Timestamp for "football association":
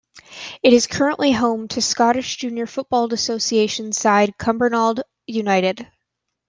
2.65-3.91